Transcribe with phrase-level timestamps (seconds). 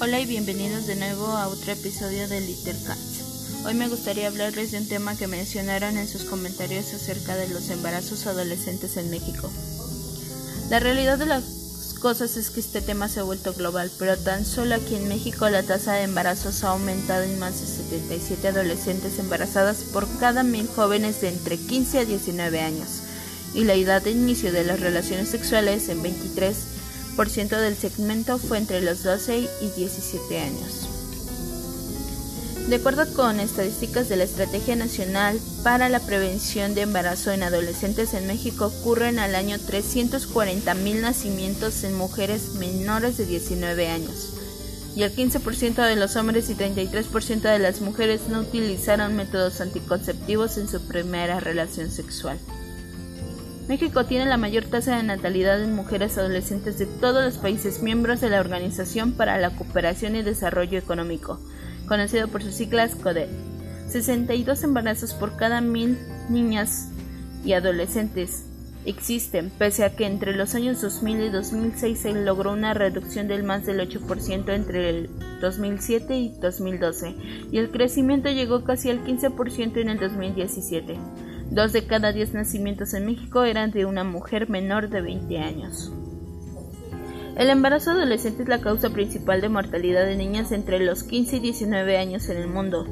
[0.00, 3.64] Hola y bienvenidos de nuevo a otro episodio de Littercats.
[3.64, 7.68] Hoy me gustaría hablarles de un tema que mencionaron en sus comentarios acerca de los
[7.68, 9.50] embarazos adolescentes en México.
[10.70, 11.42] La realidad de las
[12.00, 15.48] cosas es que este tema se ha vuelto global, pero tan solo aquí en México
[15.48, 20.68] la tasa de embarazos ha aumentado en más de 77 adolescentes embarazadas por cada mil
[20.68, 23.00] jóvenes de entre 15 a 19 años,
[23.52, 26.77] y la edad de inicio de las relaciones sexuales en 23
[27.18, 30.88] del segmento fue entre los 12 y 17 años.
[32.68, 38.14] De acuerdo con estadísticas de la Estrategia Nacional para la Prevención de Embarazo en Adolescentes
[38.14, 44.34] en México, ocurren al año 340.000 nacimientos en mujeres menores de 19 años,
[44.94, 50.56] y el 15% de los hombres y 33% de las mujeres no utilizaron métodos anticonceptivos
[50.56, 52.38] en su primera relación sexual.
[53.68, 58.18] México tiene la mayor tasa de natalidad en mujeres adolescentes de todos los países miembros
[58.22, 61.38] de la Organización para la Cooperación y Desarrollo Económico,
[61.86, 63.28] conocido por sus siglas CODE.
[63.90, 65.98] 62 embarazos por cada mil
[66.30, 66.88] niñas
[67.44, 68.44] y adolescentes
[68.86, 73.44] existen, pese a que entre los años 2000 y 2006 se logró una reducción del
[73.44, 75.10] más del 8% entre el
[75.42, 77.14] 2007 y 2012,
[77.52, 80.96] y el crecimiento llegó casi al 15% en el 2017.
[81.50, 85.90] Dos de cada diez nacimientos en México eran de una mujer menor de 20 años.
[87.36, 91.40] El embarazo adolescente es la causa principal de mortalidad de niñas entre los 15 y
[91.40, 92.86] 19 años en el mundo.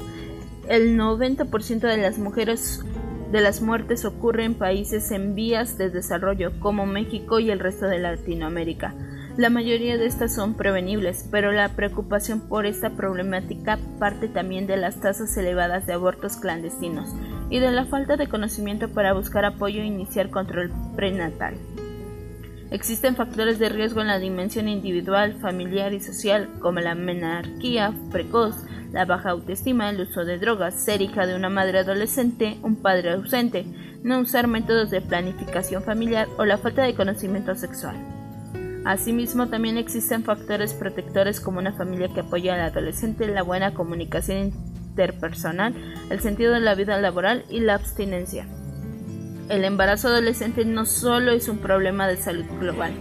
[0.67, 2.81] El 90% de las mujeres
[3.31, 7.85] de las muertes ocurre en países en vías de desarrollo como México y el resto
[7.85, 8.95] de Latinoamérica.
[9.37, 14.77] La mayoría de estas son prevenibles, pero la preocupación por esta problemática parte también de
[14.77, 17.13] las tasas elevadas de abortos clandestinos
[17.49, 21.55] y de la falta de conocimiento para buscar apoyo e iniciar control prenatal.
[22.69, 28.55] Existen factores de riesgo en la dimensión individual, familiar y social, como la menarquía precoz,
[28.91, 33.11] la baja autoestima, el uso de drogas, ser hija de una madre adolescente, un padre
[33.11, 33.65] ausente,
[34.03, 37.95] no usar métodos de planificación familiar o la falta de conocimiento sexual.
[38.85, 44.51] Asimismo, también existen factores protectores como una familia que apoya al adolescente, la buena comunicación
[44.97, 45.75] interpersonal,
[46.09, 48.47] el sentido de la vida laboral y la abstinencia.
[49.47, 52.93] El embarazo adolescente no solo es un problema de salud global,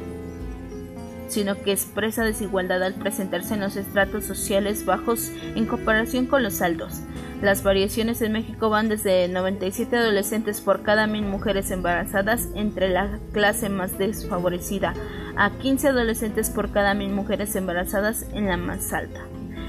[1.28, 6.60] sino que expresa desigualdad al presentarse en los estratos sociales bajos en comparación con los
[6.60, 7.00] altos.
[7.42, 13.18] Las variaciones en México van desde 97 adolescentes por cada mil mujeres embarazadas entre la
[13.32, 14.94] clase más desfavorecida
[15.36, 19.20] a 15 adolescentes por cada mil mujeres embarazadas en la más alta.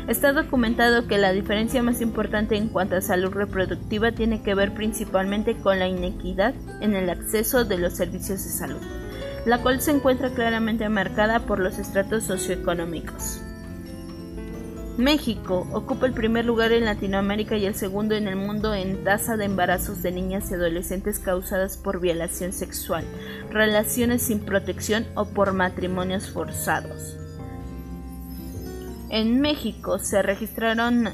[0.08, 4.74] Está documentado que la diferencia más importante en cuanto a salud reproductiva tiene que ver
[4.74, 8.82] principalmente con la inequidad en el acceso de los servicios de salud,
[9.46, 13.42] la cual se encuentra claramente marcada por los estratos socioeconómicos.
[14.98, 19.36] México ocupa el primer lugar en Latinoamérica y el segundo en el mundo en tasa
[19.36, 23.04] de embarazos de niñas y adolescentes causadas por violación sexual,
[23.52, 27.27] relaciones sin protección o por matrimonios forzados.
[29.10, 31.08] En México se registraron